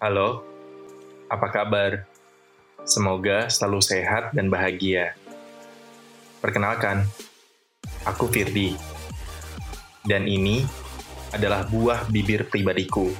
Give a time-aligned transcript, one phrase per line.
[0.00, 0.40] Halo,
[1.28, 2.08] apa kabar?
[2.88, 5.12] Semoga selalu sehat dan bahagia.
[6.40, 7.04] Perkenalkan,
[8.08, 8.72] aku Firdi.
[10.00, 10.64] Dan ini
[11.36, 13.12] adalah buah bibir pribadiku.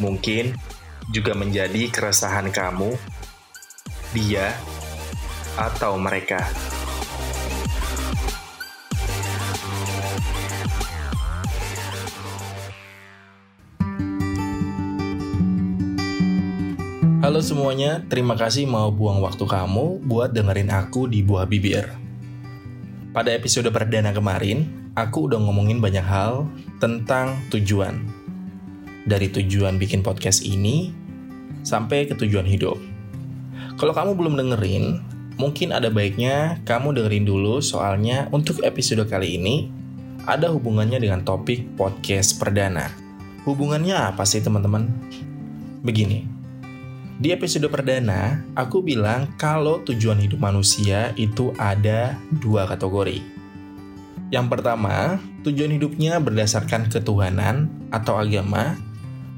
[0.00, 0.56] Mungkin
[1.12, 2.96] juga menjadi keresahan kamu,
[4.16, 4.56] dia,
[5.60, 6.40] atau mereka.
[17.22, 21.86] Halo semuanya, terima kasih mau buang waktu kamu buat dengerin aku di Buah Bibir.
[23.14, 26.50] Pada episode perdana kemarin, aku udah ngomongin banyak hal
[26.82, 28.02] tentang tujuan.
[29.06, 30.90] Dari tujuan bikin podcast ini,
[31.62, 32.82] sampai ke tujuan hidup.
[33.78, 34.98] Kalau kamu belum dengerin,
[35.38, 39.70] mungkin ada baiknya kamu dengerin dulu soalnya untuk episode kali ini
[40.26, 42.90] ada hubungannya dengan topik podcast perdana.
[43.46, 44.90] Hubungannya apa sih teman-teman?
[45.86, 46.41] Begini,
[47.22, 53.22] di episode perdana, aku bilang kalau tujuan hidup manusia itu ada dua kategori.
[54.34, 58.74] Yang pertama, tujuan hidupnya berdasarkan ketuhanan atau agama,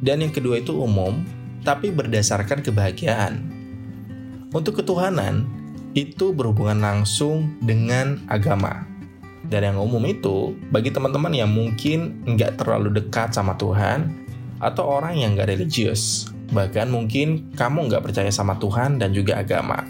[0.00, 1.28] dan yang kedua itu umum,
[1.60, 3.52] tapi berdasarkan kebahagiaan.
[4.56, 5.44] Untuk ketuhanan,
[5.92, 8.88] itu berhubungan langsung dengan agama.
[9.44, 14.08] Dan yang umum itu, bagi teman-teman yang mungkin nggak terlalu dekat sama Tuhan,
[14.56, 19.80] atau orang yang nggak religius, Bahkan mungkin kamu nggak percaya sama Tuhan dan juga agama.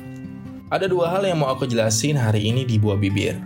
[0.71, 3.39] Ada dua hal yang mau aku jelasin hari ini di buah bibir,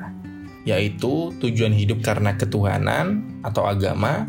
[0.64, 4.24] yaitu tujuan hidup karena ketuhanan atau agama,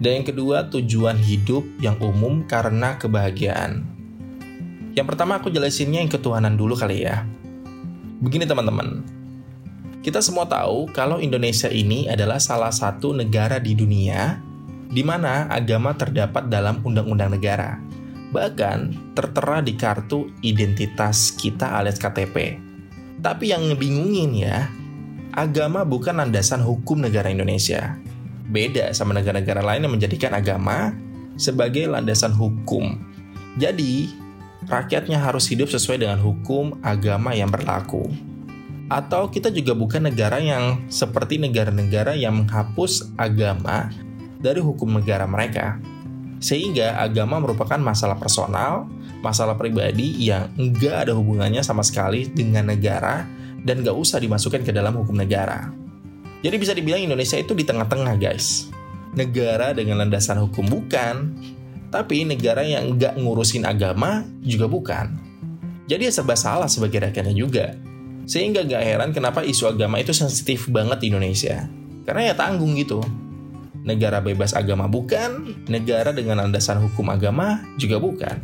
[0.00, 3.84] dan yang kedua tujuan hidup yang umum karena kebahagiaan.
[4.96, 7.28] Yang pertama aku jelasinnya yang ketuhanan dulu kali ya.
[8.20, 9.04] Begini teman-teman,
[10.00, 14.40] kita semua tahu kalau Indonesia ini adalah salah satu negara di dunia
[14.88, 17.76] di mana agama terdapat dalam undang-undang negara
[18.30, 22.58] bahkan tertera di kartu identitas kita alias KTP.
[23.20, 24.70] Tapi yang ngebingungin ya,
[25.34, 27.98] agama bukan landasan hukum negara Indonesia.
[28.50, 30.96] Beda sama negara-negara lain yang menjadikan agama
[31.38, 32.98] sebagai landasan hukum.
[33.60, 34.10] Jadi,
[34.66, 38.10] rakyatnya harus hidup sesuai dengan hukum agama yang berlaku.
[38.90, 43.86] Atau kita juga bukan negara yang seperti negara-negara yang menghapus agama
[44.42, 45.78] dari hukum negara mereka.
[46.40, 48.88] Sehingga agama merupakan masalah personal,
[49.20, 53.28] masalah pribadi yang enggak ada hubungannya sama sekali dengan negara
[53.60, 55.68] dan gak usah dimasukkan ke dalam hukum negara.
[56.40, 58.72] Jadi bisa dibilang Indonesia itu di tengah-tengah guys.
[59.12, 61.36] Negara dengan landasan hukum bukan,
[61.92, 65.20] tapi negara yang nggak ngurusin agama juga bukan.
[65.84, 67.76] Jadi ya serba salah sebagai rakyatnya juga.
[68.24, 71.66] Sehingga gak heran kenapa isu agama itu sensitif banget di Indonesia.
[72.06, 73.02] Karena ya tanggung gitu
[73.84, 78.40] negara bebas agama bukan, negara dengan landasan hukum agama juga bukan.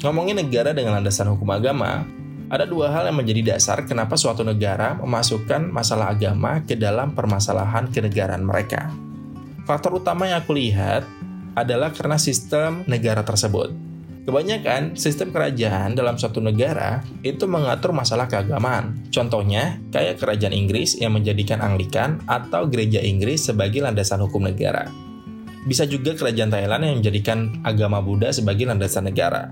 [0.00, 2.06] Ngomongin negara dengan landasan hukum agama,
[2.48, 7.92] ada dua hal yang menjadi dasar kenapa suatu negara memasukkan masalah agama ke dalam permasalahan
[7.92, 8.88] kenegaraan mereka.
[9.68, 11.04] Faktor utama yang aku lihat
[11.52, 13.87] adalah karena sistem negara tersebut.
[14.28, 19.08] Kebanyakan sistem kerajaan dalam suatu negara itu mengatur masalah keagamaan.
[19.08, 24.84] Contohnya, kayak kerajaan Inggris yang menjadikan Anglikan atau gereja Inggris sebagai landasan hukum negara.
[25.64, 29.48] Bisa juga kerajaan Thailand yang menjadikan agama Buddha sebagai landasan negara.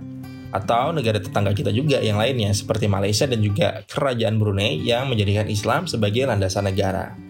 [0.53, 5.49] Atau negara tetangga kita juga yang lainnya seperti Malaysia dan juga kerajaan Brunei yang menjadikan
[5.49, 7.26] Islam sebagai landasan negara.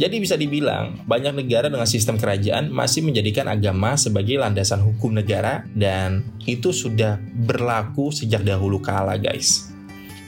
[0.00, 5.68] Jadi bisa dibilang, banyak negara dengan sistem kerajaan masih menjadikan agama sebagai landasan hukum negara
[5.76, 9.68] dan itu sudah berlaku sejak dahulu kala guys.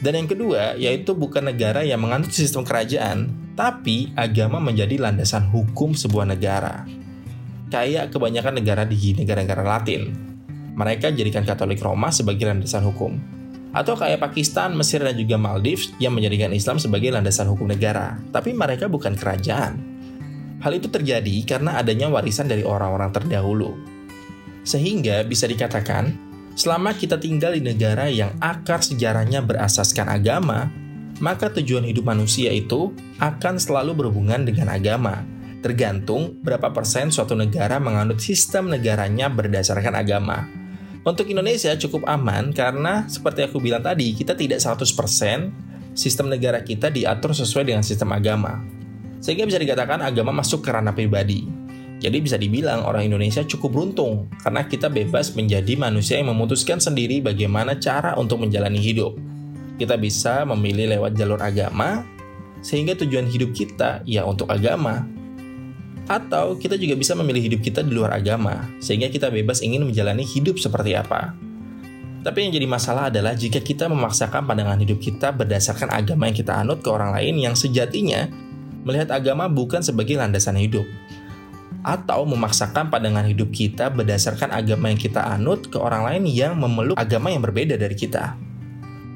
[0.04, 5.96] Dan yang kedua, yaitu bukan negara yang menganut sistem kerajaan, tapi agama menjadi landasan hukum
[5.96, 6.84] sebuah negara.
[7.72, 10.12] Kayak kebanyakan negara di negara-negara Latin.
[10.76, 13.41] Mereka jadikan Katolik Roma sebagai landasan hukum
[13.72, 18.20] atau kayak Pakistan, Mesir, dan juga Maldives yang menjadikan Islam sebagai landasan hukum negara.
[18.28, 19.80] Tapi mereka bukan kerajaan.
[20.60, 23.74] Hal itu terjadi karena adanya warisan dari orang-orang terdahulu.
[24.62, 26.14] Sehingga bisa dikatakan,
[26.54, 30.70] selama kita tinggal di negara yang akar sejarahnya berasaskan agama,
[31.18, 35.26] maka tujuan hidup manusia itu akan selalu berhubungan dengan agama,
[35.64, 40.61] tergantung berapa persen suatu negara menganut sistem negaranya berdasarkan agama.
[41.02, 44.86] Untuk Indonesia cukup aman karena seperti aku bilang tadi, kita tidak 100%
[45.98, 48.62] sistem negara kita diatur sesuai dengan sistem agama.
[49.18, 51.42] Sehingga bisa dikatakan agama masuk ke ranah pribadi.
[52.02, 57.22] Jadi bisa dibilang orang Indonesia cukup beruntung karena kita bebas menjadi manusia yang memutuskan sendiri
[57.22, 59.14] bagaimana cara untuk menjalani hidup.
[59.78, 62.02] Kita bisa memilih lewat jalur agama
[62.62, 65.06] sehingga tujuan hidup kita ya untuk agama
[66.10, 70.26] atau kita juga bisa memilih hidup kita di luar agama, sehingga kita bebas ingin menjalani
[70.26, 71.34] hidup seperti apa.
[72.22, 76.54] Tapi yang jadi masalah adalah jika kita memaksakan pandangan hidup kita berdasarkan agama yang kita
[76.54, 78.30] anut ke orang lain yang sejatinya
[78.86, 80.86] melihat agama bukan sebagai landasan hidup.
[81.82, 86.94] Atau memaksakan pandangan hidup kita berdasarkan agama yang kita anut ke orang lain yang memeluk
[86.94, 88.38] agama yang berbeda dari kita.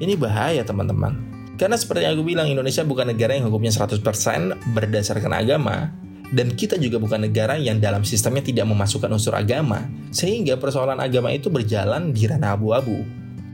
[0.03, 1.15] Ini bahaya teman-teman.
[1.55, 4.03] Karena seperti yang aku bilang, Indonesia bukan negara yang hukumnya 100%
[4.75, 5.89] berdasarkan agama,
[6.35, 11.31] dan kita juga bukan negara yang dalam sistemnya tidak memasukkan unsur agama, sehingga persoalan agama
[11.31, 13.07] itu berjalan di ranah abu-abu.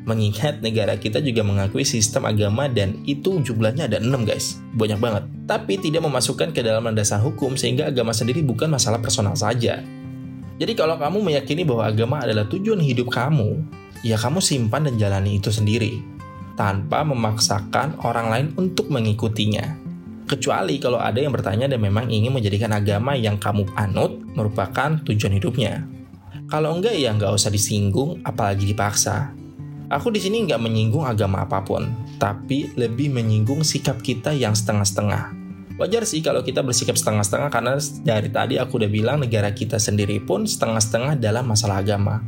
[0.03, 5.23] Mengingat negara kita juga mengakui sistem agama dan itu jumlahnya ada 6 guys, banyak banget.
[5.47, 9.79] Tapi tidak memasukkan ke dalam landasan hukum sehingga agama sendiri bukan masalah personal saja.
[10.59, 13.63] Jadi kalau kamu meyakini bahwa agama adalah tujuan hidup kamu,
[14.03, 16.03] ya kamu simpan dan jalani itu sendiri,
[16.59, 19.82] tanpa memaksakan orang lain untuk mengikutinya.
[20.33, 25.38] Kecuali kalau ada yang bertanya dan memang ingin menjadikan agama yang kamu anut merupakan tujuan
[25.38, 25.85] hidupnya.
[26.50, 29.30] Kalau enggak ya nggak usah disinggung, apalagi dipaksa.
[29.94, 31.85] Aku di sini nggak menyinggung agama apa pun,
[32.18, 35.38] tapi lebih menyinggung sikap kita yang setengah-setengah.
[35.77, 40.18] Wajar sih kalau kita bersikap setengah-setengah karena dari tadi aku udah bilang negara kita sendiri
[40.18, 42.25] pun setengah-setengah dalam masalah agama.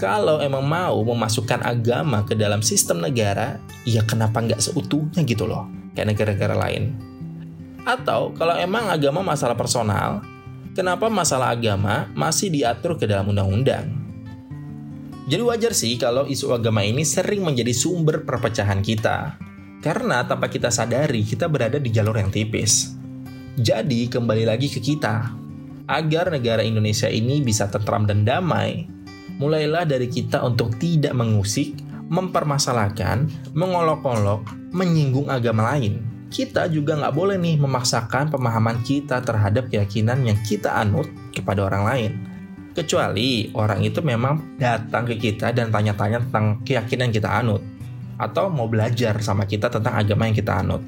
[0.00, 5.68] Kalau emang mau memasukkan agama ke dalam sistem negara, ya kenapa nggak seutuhnya gitu loh,
[5.92, 7.13] kayak negara-negara lain.
[7.84, 10.24] Atau kalau emang agama masalah personal,
[10.72, 13.92] kenapa masalah agama masih diatur ke dalam undang-undang?
[15.28, 19.36] Jadi wajar sih kalau isu agama ini sering menjadi sumber perpecahan kita.
[19.84, 22.96] Karena tanpa kita sadari, kita berada di jalur yang tipis.
[23.60, 25.36] Jadi kembali lagi ke kita.
[25.84, 28.88] Agar negara Indonesia ini bisa tentram dan damai,
[29.36, 31.76] mulailah dari kita untuk tidak mengusik,
[32.08, 40.26] mempermasalahkan, mengolok-olok, menyinggung agama lain kita juga nggak boleh nih memaksakan pemahaman kita terhadap keyakinan
[40.26, 42.12] yang kita anut kepada orang lain.
[42.74, 47.62] Kecuali orang itu memang datang ke kita dan tanya-tanya tentang keyakinan kita anut.
[48.18, 50.82] Atau mau belajar sama kita tentang agama yang kita anut.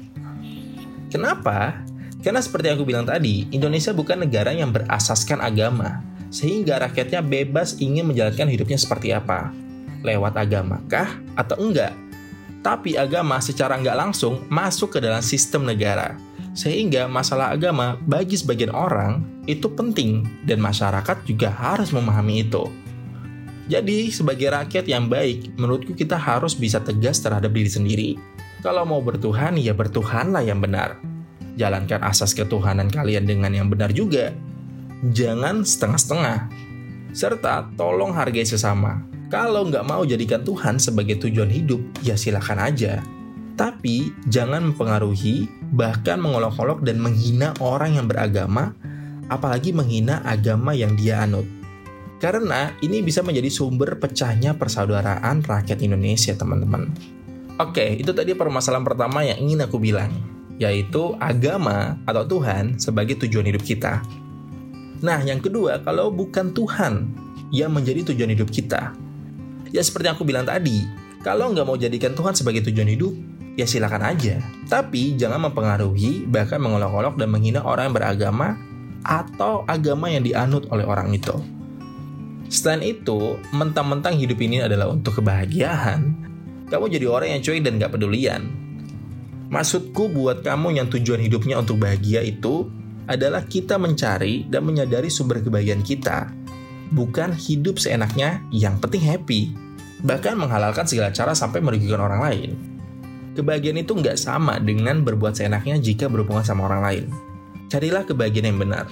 [1.07, 1.79] Kenapa?
[2.19, 6.03] Karena seperti yang aku bilang tadi, Indonesia bukan negara yang berasaskan agama.
[6.27, 9.55] Sehingga rakyatnya bebas ingin menjalankan hidupnya seperti apa.
[10.03, 11.07] Lewat agama kah
[11.39, 12.06] atau enggak?
[12.65, 16.17] Tapi agama secara nggak langsung masuk ke dalam sistem negara.
[16.57, 22.65] Sehingga masalah agama bagi sebagian orang itu penting dan masyarakat juga harus memahami itu.
[23.67, 28.09] Jadi sebagai rakyat yang baik, menurutku kita harus bisa tegas terhadap diri sendiri.
[28.63, 30.97] Kalau mau bertuhan, ya bertuhanlah yang benar.
[31.59, 34.33] Jalankan asas ketuhanan kalian dengan yang benar juga.
[35.13, 36.49] Jangan setengah-setengah.
[37.13, 43.03] Serta tolong hargai sesama kalau nggak mau jadikan Tuhan sebagai tujuan hidup, ya silakan aja.
[43.59, 48.71] Tapi jangan mempengaruhi, bahkan mengolok-olok dan menghina orang yang beragama,
[49.27, 51.43] apalagi menghina agama yang dia anut.
[52.23, 56.89] Karena ini bisa menjadi sumber pecahnya persaudaraan rakyat Indonesia, teman-teman.
[57.59, 60.13] Oke, itu tadi permasalahan pertama yang ingin aku bilang,
[60.55, 64.01] yaitu agama atau Tuhan sebagai tujuan hidup kita.
[65.01, 67.09] Nah, yang kedua, kalau bukan Tuhan
[67.53, 68.93] yang menjadi tujuan hidup kita,
[69.71, 70.87] Ya seperti yang aku bilang tadi,
[71.25, 73.13] kalau nggak mau jadikan Tuhan sebagai tujuan hidup,
[73.59, 74.39] ya silakan aja.
[74.69, 78.47] Tapi jangan mempengaruhi, bahkan mengolok-olok dan menghina orang yang beragama
[79.03, 81.35] atau agama yang dianut oleh orang itu.
[82.47, 86.15] Selain itu, mentang-mentang hidup ini adalah untuk kebahagiaan,
[86.71, 88.47] kamu jadi orang yang cuek dan gak pedulian.
[89.47, 92.67] Maksudku buat kamu yang tujuan hidupnya untuk bahagia itu
[93.07, 96.36] adalah kita mencari dan menyadari sumber kebahagiaan kita
[96.91, 99.51] bukan hidup seenaknya yang penting happy,
[100.03, 102.49] bahkan menghalalkan segala cara sampai merugikan orang lain.
[103.37, 107.03] Kebahagiaan itu nggak sama dengan berbuat seenaknya jika berhubungan sama orang lain.
[107.69, 108.85] Carilah kebahagiaan yang benar.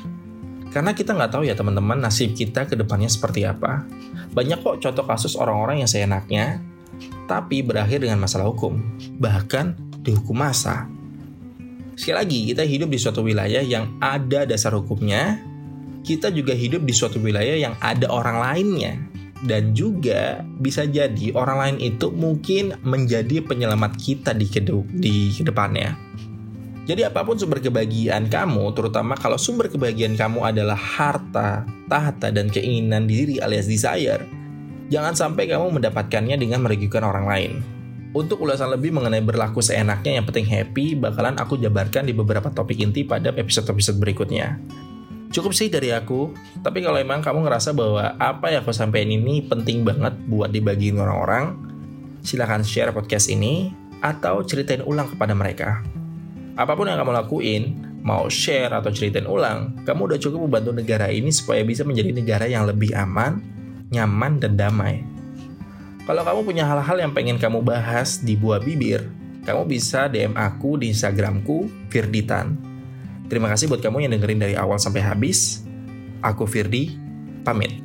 [0.70, 3.88] Karena kita nggak tahu ya teman-teman nasib kita ke depannya seperti apa.
[4.36, 6.60] Banyak kok contoh kasus orang-orang yang seenaknya,
[7.26, 8.78] tapi berakhir dengan masalah hukum.
[9.18, 9.66] Bahkan
[10.04, 10.86] dihukum masa.
[11.96, 15.40] Sekali lagi, kita hidup di suatu wilayah yang ada dasar hukumnya,
[16.06, 19.02] kita juga hidup di suatu wilayah yang ada orang lainnya
[19.44, 25.98] dan juga bisa jadi orang lain itu mungkin menjadi penyelamat kita di ke depannya.
[26.86, 32.46] Jadi apa pun sumber kebahagiaan kamu, terutama kalau sumber kebahagiaan kamu adalah harta, tahta, dan
[32.46, 34.22] keinginan diri alias desire,
[34.94, 37.54] jangan sampai kamu mendapatkannya dengan merugikan orang lain.
[38.14, 42.78] Untuk ulasan lebih mengenai berlaku seenaknya yang penting happy, bakalan aku jabarkan di beberapa topik
[42.78, 44.62] inti pada episode-episode berikutnya.
[45.36, 46.32] Cukup sih dari aku,
[46.64, 50.96] tapi kalau emang kamu ngerasa bahwa apa yang aku sampaikan ini penting banget buat dibagiin
[50.96, 51.60] orang-orang,
[52.24, 55.84] silahkan share podcast ini atau ceritain ulang kepada mereka.
[56.56, 57.64] Apa pun yang kamu lakuin,
[58.00, 62.48] mau share atau ceritain ulang, kamu udah cukup membantu negara ini supaya bisa menjadi negara
[62.48, 63.44] yang lebih aman,
[63.92, 65.04] nyaman, dan damai.
[66.08, 69.04] Kalau kamu punya hal-hal yang pengen kamu bahas di Buah Bibir,
[69.44, 72.75] kamu bisa DM aku di Instagramku, Firditan.
[73.26, 75.62] Terima kasih buat kamu yang dengerin dari awal sampai habis.
[76.26, 76.98] Aku Firdi,
[77.46, 77.85] pamit.